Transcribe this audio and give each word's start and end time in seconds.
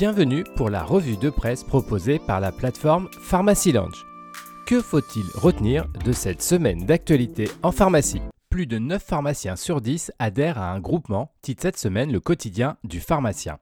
Bienvenue 0.00 0.44
pour 0.56 0.70
la 0.70 0.82
revue 0.82 1.18
de 1.18 1.28
presse 1.28 1.62
proposée 1.62 2.18
par 2.18 2.40
la 2.40 2.52
plateforme 2.52 3.10
Pharmacy 3.20 3.70
Lounge. 3.70 4.06
Que 4.66 4.80
faut-il 4.80 5.26
retenir 5.34 5.88
de 6.06 6.12
cette 6.12 6.40
semaine 6.40 6.86
d'actualité 6.86 7.50
en 7.62 7.70
pharmacie? 7.70 8.22
Plus 8.48 8.66
de 8.66 8.78
9 8.78 9.04
pharmaciens 9.04 9.56
sur 9.56 9.82
10 9.82 10.10
adhèrent 10.18 10.56
à 10.56 10.72
un 10.72 10.80
groupement, 10.80 11.34
titre 11.42 11.60
cette 11.60 11.76
semaine 11.76 12.10
le 12.10 12.18
quotidien 12.18 12.78
du 12.82 12.98
pharmacien. 12.98 13.58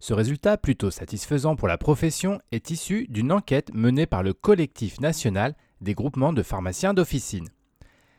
Ce 0.00 0.12
résultat, 0.12 0.58
plutôt 0.58 0.90
satisfaisant 0.90 1.56
pour 1.56 1.66
la 1.66 1.78
profession, 1.78 2.42
est 2.52 2.68
issu 2.68 3.06
d'une 3.08 3.32
enquête 3.32 3.72
menée 3.72 4.04
par 4.04 4.22
le 4.22 4.34
collectif 4.34 5.00
national 5.00 5.54
des 5.80 5.94
groupements 5.94 6.34
de 6.34 6.42
pharmaciens 6.42 6.92
d'officine. 6.92 7.48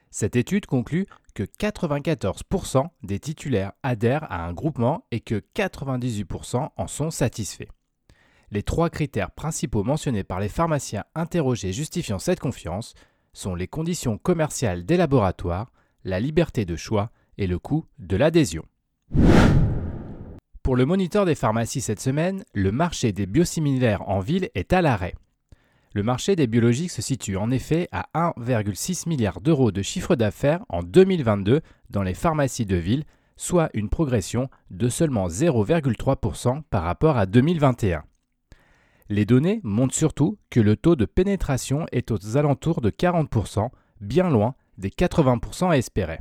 Cette 0.09 0.35
étude 0.35 0.65
conclut 0.65 1.05
que 1.35 1.43
94% 1.43 2.87
des 3.03 3.19
titulaires 3.19 3.73
adhèrent 3.83 4.25
à 4.31 4.47
un 4.47 4.53
groupement 4.53 5.05
et 5.11 5.19
que 5.19 5.43
98% 5.55 6.69
en 6.75 6.87
sont 6.87 7.11
satisfaits. 7.11 7.69
Les 8.51 8.63
trois 8.63 8.89
critères 8.89 9.31
principaux 9.31 9.83
mentionnés 9.83 10.23
par 10.23 10.39
les 10.39 10.49
pharmaciens 10.49 11.03
interrogés 11.13 11.73
justifiant 11.73 12.19
cette 12.19 12.39
confiance 12.39 12.93
sont 13.33 13.53
les 13.53 13.67
conditions 13.67 14.17
commerciales 14.17 14.85
des 14.85 14.97
laboratoires, 14.97 15.71
la 16.05 16.19
liberté 16.19 16.63
de 16.65 16.75
choix 16.75 17.11
et 17.37 17.47
le 17.47 17.59
coût 17.59 17.85
de 17.99 18.15
l'adhésion. 18.15 18.63
Pour 20.63 20.75
le 20.75 20.85
moniteur 20.85 21.25
des 21.25 21.35
pharmacies 21.35 21.81
cette 21.81 21.99
semaine, 21.99 22.43
le 22.53 22.71
marché 22.71 23.11
des 23.11 23.25
biosimilaires 23.25 24.07
en 24.09 24.19
ville 24.19 24.49
est 24.55 24.73
à 24.73 24.81
l'arrêt. 24.81 25.15
Le 25.95 26.03
marché 26.03 26.35
des 26.35 26.45
biologiques 26.45 26.91
se 26.91 27.01
situe 27.01 27.37
en 27.37 27.51
effet 27.51 27.87
à 27.93 28.07
1,6 28.15 29.07
milliard 29.07 29.39
d'euros 29.39 29.71
de 29.71 29.81
chiffre 29.81 30.17
d'affaires 30.17 30.65
en 30.67 30.83
2022 30.83 31.61
dans 31.89 32.03
les 32.03 32.13
pharmacies 32.13 32.65
de 32.65 32.75
ville, 32.75 33.05
soit 33.37 33.69
une 33.73 33.87
progression 33.87 34.49
de 34.71 34.89
seulement 34.89 35.29
0,3% 35.29 36.63
par 36.63 36.83
rapport 36.83 37.15
à 37.15 37.25
2021. 37.25 38.03
Les 39.07 39.23
données 39.23 39.61
montrent 39.63 39.95
surtout 39.95 40.37
que 40.49 40.59
le 40.59 40.75
taux 40.75 40.97
de 40.97 41.05
pénétration 41.05 41.85
est 41.93 42.11
aux 42.11 42.35
alentours 42.35 42.81
de 42.81 42.89
40%, 42.89 43.69
bien 44.01 44.29
loin 44.29 44.55
des 44.77 44.89
80% 44.89 45.77
espérés. 45.77 46.19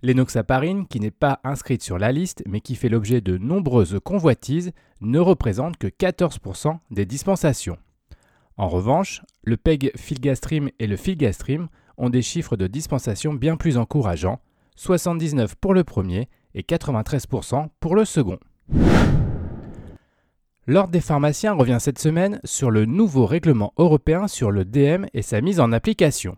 L'énoxaparine, 0.00 0.86
qui 0.86 0.98
n'est 1.00 1.10
pas 1.10 1.40
inscrite 1.44 1.82
sur 1.82 1.98
la 1.98 2.10
liste 2.10 2.42
mais 2.46 2.62
qui 2.62 2.74
fait 2.74 2.88
l'objet 2.88 3.20
de 3.20 3.36
nombreuses 3.36 4.00
convoitises, 4.02 4.72
ne 5.02 5.18
représente 5.18 5.76
que 5.76 5.88
14% 5.88 6.78
des 6.90 7.04
dispensations. 7.04 7.76
En 8.58 8.68
revanche, 8.68 9.22
le 9.42 9.56
PEG 9.56 9.92
Filgastrim 9.96 10.70
et 10.78 10.86
le 10.86 10.96
Filgastrim 10.96 11.68
ont 11.98 12.08
des 12.08 12.22
chiffres 12.22 12.56
de 12.56 12.66
dispensation 12.66 13.34
bien 13.34 13.56
plus 13.56 13.76
encourageants, 13.76 14.40
79 14.76 15.56
pour 15.56 15.74
le 15.74 15.84
premier 15.84 16.28
et 16.54 16.62
93% 16.62 17.68
pour 17.80 17.94
le 17.94 18.04
second. 18.04 18.38
L'Ordre 20.66 20.90
des 20.90 21.00
pharmaciens 21.00 21.52
revient 21.52 21.78
cette 21.78 21.98
semaine 21.98 22.40
sur 22.44 22.70
le 22.70 22.86
nouveau 22.86 23.26
règlement 23.26 23.72
européen 23.76 24.26
sur 24.26 24.50
le 24.50 24.64
DM 24.64 25.04
et 25.12 25.22
sa 25.22 25.40
mise 25.40 25.60
en 25.60 25.70
application. 25.70 26.36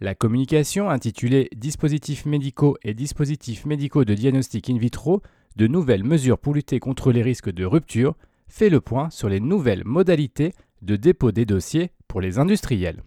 La 0.00 0.14
communication 0.14 0.90
intitulée 0.90 1.48
Dispositifs 1.56 2.26
médicaux 2.26 2.76
et 2.82 2.92
dispositifs 2.92 3.64
médicaux 3.64 4.04
de 4.04 4.14
diagnostic 4.14 4.68
in 4.68 4.76
vitro, 4.76 5.22
de 5.56 5.66
nouvelles 5.66 6.04
mesures 6.04 6.38
pour 6.38 6.52
lutter 6.52 6.78
contre 6.78 7.10
les 7.10 7.22
risques 7.22 7.50
de 7.50 7.64
rupture, 7.64 8.14
fait 8.48 8.68
le 8.68 8.80
point 8.80 9.10
sur 9.10 9.28
les 9.28 9.40
nouvelles 9.40 9.84
modalités 9.84 10.52
de 10.82 10.96
dépôt 10.96 11.32
des 11.32 11.46
dossiers 11.46 11.90
pour 12.08 12.20
les 12.20 12.38
industriels. 12.38 13.02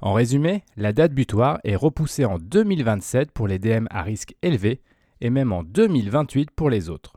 En 0.00 0.14
résumé, 0.14 0.64
la 0.76 0.92
date 0.92 1.12
butoir 1.12 1.60
est 1.62 1.76
repoussée 1.76 2.24
en 2.24 2.38
2027 2.38 3.30
pour 3.30 3.46
les 3.46 3.58
DM 3.58 3.86
à 3.90 4.02
risque 4.02 4.34
élevé 4.42 4.80
et 5.20 5.30
même 5.30 5.52
en 5.52 5.62
2028 5.62 6.50
pour 6.50 6.70
les 6.70 6.88
autres. 6.90 7.16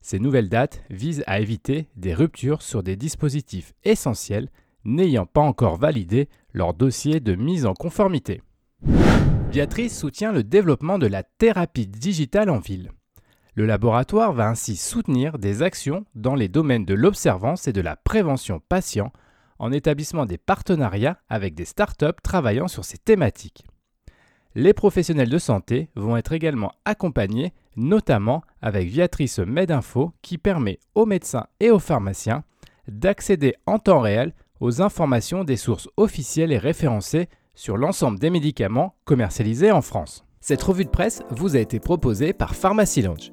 Ces 0.00 0.18
nouvelles 0.18 0.48
dates 0.48 0.82
visent 0.90 1.24
à 1.26 1.40
éviter 1.40 1.88
des 1.96 2.14
ruptures 2.14 2.62
sur 2.62 2.82
des 2.82 2.96
dispositifs 2.96 3.72
essentiels 3.84 4.48
n'ayant 4.84 5.26
pas 5.26 5.40
encore 5.40 5.76
validé 5.76 6.28
leur 6.52 6.74
dossier 6.74 7.20
de 7.20 7.34
mise 7.34 7.66
en 7.66 7.74
conformité. 7.74 8.42
Viatrice 9.50 9.98
soutient 9.98 10.32
le 10.32 10.44
développement 10.44 10.98
de 10.98 11.06
la 11.06 11.22
thérapie 11.22 11.86
digitale 11.86 12.50
en 12.50 12.58
ville. 12.58 12.92
Le 13.58 13.66
laboratoire 13.66 14.32
va 14.32 14.46
ainsi 14.46 14.76
soutenir 14.76 15.36
des 15.36 15.62
actions 15.62 16.04
dans 16.14 16.36
les 16.36 16.46
domaines 16.46 16.84
de 16.84 16.94
l'observance 16.94 17.66
et 17.66 17.72
de 17.72 17.80
la 17.80 17.96
prévention 17.96 18.60
patient 18.68 19.12
en 19.58 19.72
établissant 19.72 20.26
des 20.26 20.38
partenariats 20.38 21.18
avec 21.28 21.56
des 21.56 21.64
startups 21.64 22.22
travaillant 22.22 22.68
sur 22.68 22.84
ces 22.84 22.98
thématiques. 22.98 23.64
Les 24.54 24.72
professionnels 24.72 25.28
de 25.28 25.38
santé 25.38 25.90
vont 25.96 26.16
être 26.16 26.34
également 26.34 26.70
accompagnés, 26.84 27.52
notamment 27.74 28.44
avec 28.62 28.86
Viatrice 28.86 29.40
MedInfo 29.40 30.12
qui 30.22 30.38
permet 30.38 30.78
aux 30.94 31.04
médecins 31.04 31.48
et 31.58 31.72
aux 31.72 31.80
pharmaciens 31.80 32.44
d'accéder 32.86 33.56
en 33.66 33.80
temps 33.80 33.98
réel 33.98 34.34
aux 34.60 34.82
informations 34.82 35.42
des 35.42 35.56
sources 35.56 35.88
officielles 35.96 36.52
et 36.52 36.58
référencées 36.58 37.28
sur 37.56 37.76
l'ensemble 37.76 38.20
des 38.20 38.30
médicaments 38.30 38.94
commercialisés 39.04 39.72
en 39.72 39.82
France. 39.82 40.24
Cette 40.40 40.62
revue 40.62 40.84
de 40.84 40.90
presse 40.90 41.24
vous 41.30 41.56
a 41.56 41.58
été 41.58 41.80
proposée 41.80 42.32
par 42.32 42.54
Pharmacy 42.54 43.02
Lounge. 43.02 43.32